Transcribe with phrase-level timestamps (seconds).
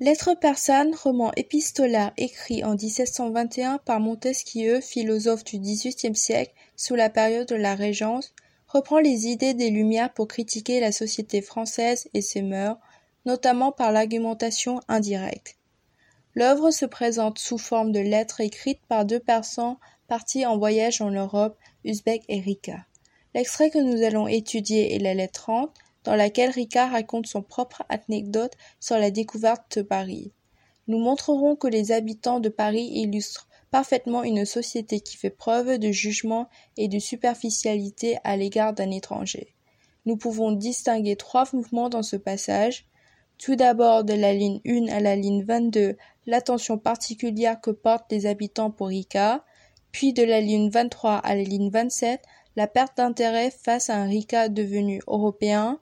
[0.00, 7.10] Lettres persanes, roman épistolaire écrit en 1721 par Montesquieu, philosophe du XVIIIe siècle, sous la
[7.10, 8.32] période de la Régence,
[8.68, 12.78] reprend les idées des Lumières pour critiquer la société française et ses mœurs,
[13.26, 15.56] notamment par l'argumentation indirecte.
[16.36, 21.10] L'œuvre se présente sous forme de lettres écrites par deux personnes parties en voyage en
[21.10, 22.86] Europe, Uzbek et Rika.
[23.34, 25.74] L'extrait que nous allons étudier est la lettre 30,
[26.08, 30.32] dans laquelle Ricard raconte son propre anecdote sur la découverte de Paris.
[30.86, 35.92] Nous montrerons que les habitants de Paris illustrent parfaitement une société qui fait preuve de
[35.92, 39.52] jugement et de superficialité à l'égard d'un étranger.
[40.06, 42.86] Nous pouvons distinguer trois mouvements dans ce passage.
[43.36, 48.24] Tout d'abord de la ligne 1 à la ligne 22, l'attention particulière que portent les
[48.24, 49.44] habitants pour Ricard,
[49.92, 52.22] puis de la ligne 23 à la ligne 27,
[52.56, 55.78] la perte d'intérêt face à un Ricard devenu européen,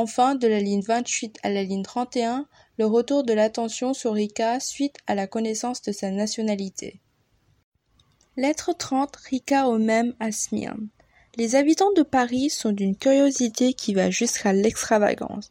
[0.00, 2.46] Enfin, de la ligne 28 à la ligne 31,
[2.78, 7.00] le retour de l'attention sur Rika suite à la connaissance de sa nationalité.
[8.36, 10.86] Lettre 30 Rika au même à Smyrne.
[11.34, 15.50] Les habitants de Paris sont d'une curiosité qui va jusqu'à l'extravagance.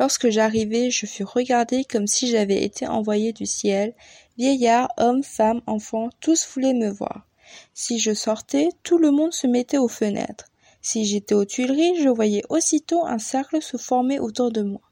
[0.00, 3.94] Lorsque j'arrivai, je fus regardé comme si j'avais été envoyé du ciel.
[4.36, 7.28] Vieillards, hommes, femmes, enfants, tous voulaient me voir.
[7.74, 10.46] Si je sortais, tout le monde se mettait aux fenêtres.
[10.86, 14.82] Si j'étais aux Tuileries, je voyais aussitôt un cercle se former autour de moi.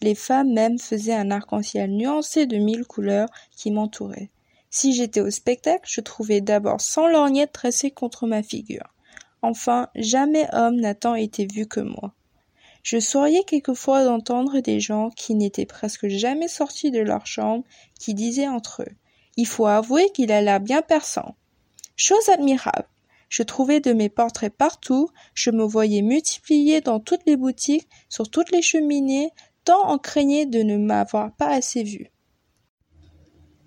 [0.00, 4.30] Les femmes même faisaient un arc-en-ciel nuancé de mille couleurs qui m'entourait.
[4.70, 8.94] Si j'étais au spectacle, je trouvais d'abord cent lorgnettes tressées contre ma figure.
[9.42, 12.14] Enfin, jamais homme n'a tant été vu que moi.
[12.84, 17.64] Je souriais quelquefois d'entendre des gens qui n'étaient presque jamais sortis de leur chambre,
[17.98, 18.94] qui disaient entre eux.
[19.36, 21.34] Il faut avouer qu'il a l'air bien perçant.
[21.96, 22.86] Chose admirable.
[23.32, 28.28] Je trouvais de mes portraits partout, je me voyais multiplier dans toutes les boutiques, sur
[28.28, 29.30] toutes les cheminées,
[29.64, 32.10] tant on craignait de ne m'avoir pas assez vu.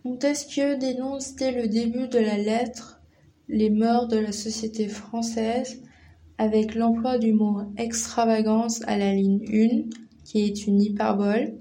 [0.03, 3.01] Montesquieu dénonce dès le début de la lettre
[3.47, 5.81] les mœurs de la société française
[6.37, 11.57] avec l'emploi du mot extravagance à la ligne 1, qui est une hyperbole.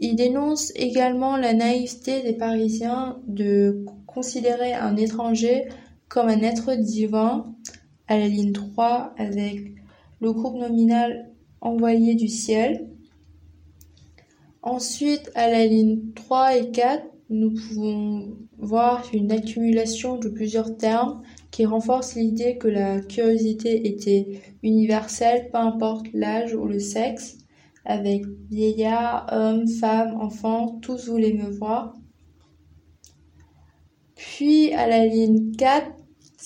[0.00, 5.68] Il dénonce également la naïveté des Parisiens de considérer un étranger
[6.12, 7.54] comme un être divin
[8.06, 9.72] à la ligne 3 avec
[10.20, 11.30] le groupe nominal
[11.62, 12.86] envoyé du ciel.
[14.60, 21.22] Ensuite, à la ligne 3 et 4, nous pouvons voir une accumulation de plusieurs termes
[21.50, 27.38] qui renforcent l'idée que la curiosité était universelle, peu importe l'âge ou le sexe,
[27.86, 31.94] avec vieillards, hommes, femmes, enfants, tous voulaient me voir.
[34.14, 36.01] Puis à la ligne 4,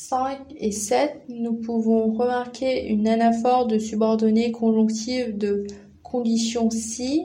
[0.09, 5.67] 5 et 7, nous pouvons remarquer une anaphore de subordonnée conjonctive de
[6.05, 7.25] condition si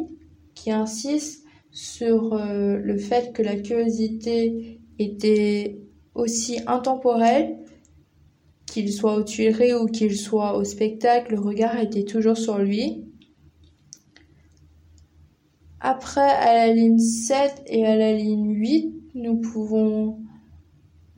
[0.56, 5.78] qui insiste sur euh, le fait que la curiosité était
[6.16, 7.59] aussi intemporelle,
[8.66, 13.06] qu'il soit au Tuileries ou qu'il soit au spectacle, le regard était toujours sur lui.
[15.80, 20.18] Après, à la ligne 7 et à la ligne 8, nous pouvons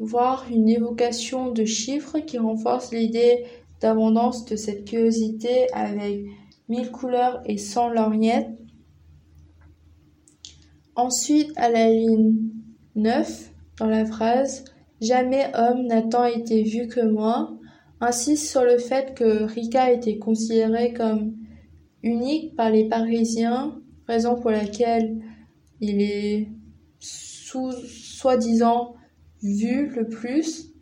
[0.03, 3.45] voir une évocation de chiffres qui renforce l'idée
[3.81, 6.25] d'abondance de cette curiosité avec
[6.69, 8.49] mille couleurs et cent lorgnettes.
[10.95, 12.35] Ensuite, à la ligne
[12.95, 14.65] 9, dans la phrase
[15.01, 17.57] Jamais homme n'a tant été vu que moi,
[17.99, 21.35] insiste sur le fait que Rika était considéré comme
[22.03, 25.17] unique par les Parisiens, raison pour laquelle
[25.81, 26.47] il est
[26.99, 28.95] soi-disant
[29.43, 30.73] vu le plus,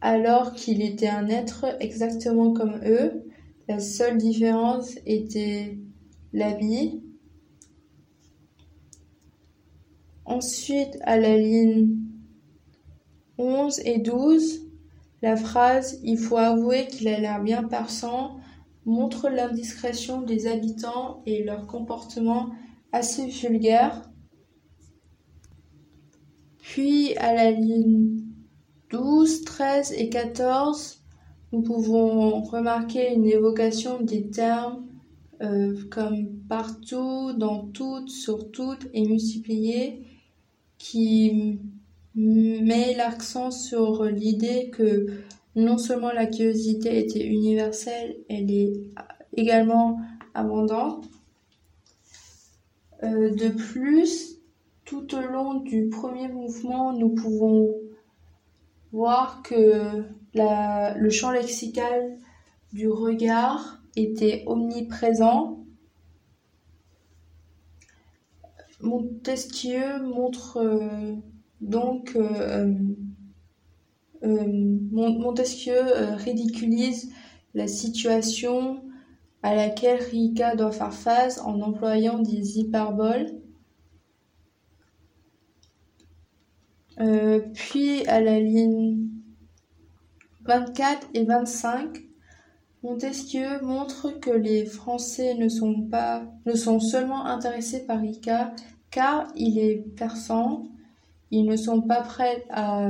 [0.00, 3.24] alors qu'il était un être exactement comme eux.
[3.68, 5.78] La seule différence était
[6.32, 7.02] l'habit.
[10.24, 11.96] Ensuite, à la ligne
[13.38, 14.66] 11 et 12,
[15.22, 18.38] la phrase Il faut avouer qu'il a l'air bien perçant
[18.86, 22.50] montre l'indiscrétion des habitants et leur comportement
[22.92, 24.09] assez vulgaire.
[26.72, 28.20] Puis à la ligne
[28.90, 31.02] 12, 13 et 14,
[31.50, 34.86] nous pouvons remarquer une évocation des termes
[35.42, 40.04] euh, comme partout, dans toutes, sur toutes et multiplié
[40.78, 41.58] qui
[42.14, 45.08] met l'accent sur l'idée que
[45.56, 48.74] non seulement la curiosité était universelle, elle est
[49.36, 49.98] également
[50.34, 51.04] abondante.
[53.02, 54.39] Euh, de plus,
[54.90, 57.72] tout au long du premier mouvement, nous pouvons
[58.90, 60.02] voir que
[60.34, 62.18] le champ lexical
[62.72, 65.64] du regard était omniprésent.
[68.80, 71.14] Montesquieu montre euh,
[71.60, 72.74] donc euh,
[74.22, 75.78] Montesquieu
[76.16, 77.12] ridiculise
[77.54, 78.82] la situation
[79.44, 83.39] à laquelle Rika doit faire face en employant des hyperboles.
[87.54, 89.08] Puis à la ligne
[90.44, 91.98] 24 et 25,
[92.82, 98.52] Montesquieu montre que les Français ne sont pas ne sont seulement intéressés par Rika
[98.90, 100.66] car il est persan,
[101.30, 102.88] ils ne sont pas prêts à,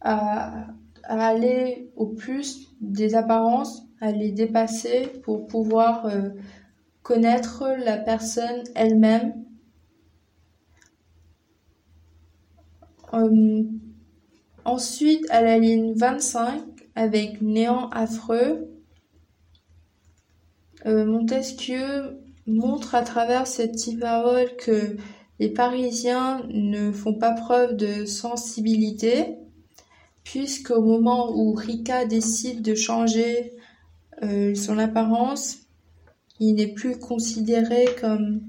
[0.00, 0.66] à,
[1.04, 6.30] aller au plus des apparences, à les dépasser pour pouvoir euh,
[7.02, 9.44] connaître la personne elle-même.
[13.14, 13.62] Euh,
[14.64, 16.62] ensuite, à la ligne 25,
[16.94, 18.68] avec Néant affreux,
[20.86, 24.96] euh, Montesquieu montre à travers cette hyperbole que
[25.38, 29.36] les Parisiens ne font pas preuve de sensibilité,
[30.24, 33.52] puisqu'au moment où Rika décide de changer
[34.22, 35.58] euh, son apparence,
[36.40, 38.42] il n'est plus considéré comme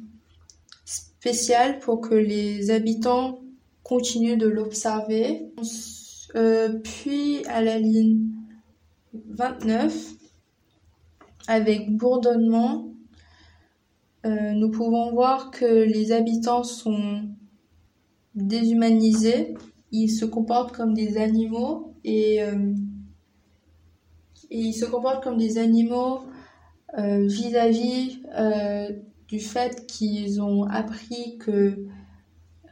[0.85, 3.41] spécial pour que les habitants
[3.89, 5.51] continuent de l'observer.
[6.35, 8.19] Euh, puis à la ligne
[9.13, 10.13] 29
[11.47, 12.93] avec bourdonnement,
[14.27, 17.23] euh, nous pouvons voir que les habitants sont
[18.35, 19.55] déshumanisés,
[19.91, 22.75] ils se comportent comme des animaux et, euh,
[24.51, 26.21] ils se comportent comme des animaux
[26.97, 28.19] vis-à-vis
[29.27, 31.87] du fait qu'ils ont appris que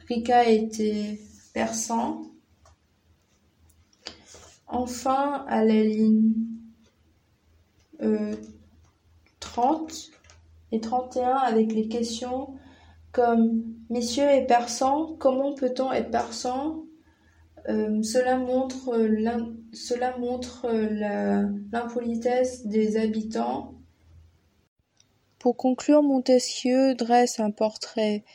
[0.08, 1.20] Rika était
[1.54, 2.24] persan
[4.70, 6.34] Enfin, à la ligne
[8.00, 9.96] 30 euh,
[10.72, 12.54] et 31 avec les questions
[13.14, 16.84] comme Messieurs et persan, comment peut-on être persan?
[17.70, 18.94] Euh, Cela montre
[21.72, 23.74] l'impolitesse des habitants.
[25.40, 28.26] Pour conclure, Montesquieu dresse un portrait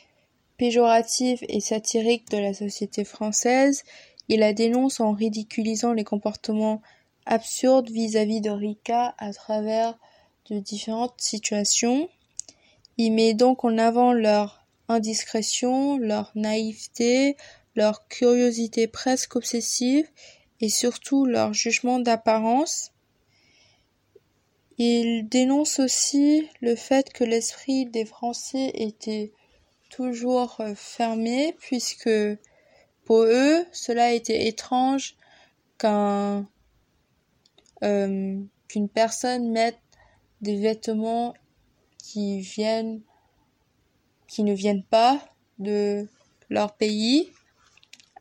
[0.57, 3.83] péjoratif et satirique de la société française
[4.29, 6.81] il la dénonce en ridiculisant les comportements
[7.27, 9.99] absurdes vis-à-vis de Rika à travers
[10.51, 12.09] de différentes situations.
[12.97, 17.37] Il met donc en avant leur indiscrétion, leur naïveté,
[17.75, 20.09] leur curiosité presque obsessive
[20.61, 22.93] et surtout leur jugement d'apparence.
[24.79, 29.33] Il dénonce aussi le fait que l'esprit des Français était
[29.93, 32.11] toujours fermé puisque
[33.05, 35.17] pour eux, cela était étrange
[35.79, 36.47] qu'un
[37.83, 39.79] euh, qu'une personne mette
[40.41, 41.35] des vêtements
[41.99, 43.03] qui viennent
[44.29, 45.21] qui ne viennent pas
[45.59, 46.09] de
[46.49, 47.31] leur pays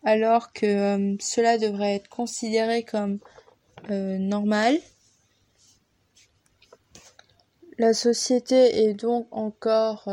[0.03, 3.19] alors que euh, cela devrait être considéré comme
[3.89, 4.77] euh, normal.
[7.77, 10.07] La société est donc encore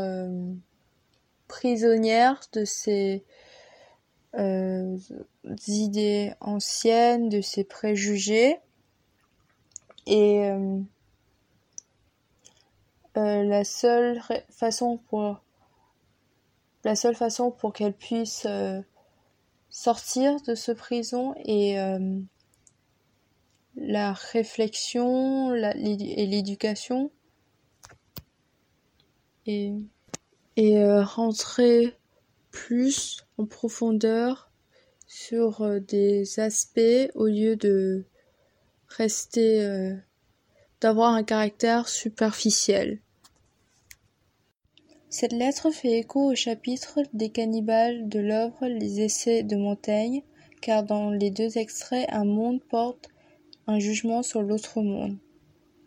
[1.49, 3.25] prisonnière de ces
[4.35, 4.97] euh,
[5.67, 8.57] idées anciennes, de ses préjugés.
[10.05, 10.79] Et euh,
[13.17, 15.41] euh, la seule façon pour
[16.85, 18.47] la seule façon pour qu'elle puisse
[19.69, 21.77] sortir de ce prison est
[23.75, 27.11] la réflexion et l'éducation
[29.45, 29.73] et,
[30.61, 31.95] et rentrer
[32.51, 34.49] plus en profondeur
[35.07, 38.03] sur euh, des aspects au lieu de
[38.87, 39.95] rester euh,
[40.81, 42.99] d'avoir un caractère superficiel.
[45.09, 50.21] Cette lettre fait écho au chapitre des cannibales de l'œuvre Les Essais de Montaigne,
[50.61, 53.09] car dans les deux extraits, un monde porte
[53.65, 55.17] un jugement sur l'autre monde.